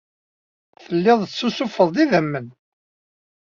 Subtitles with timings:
[0.83, 2.47] Tellid tessusufed-d idammen.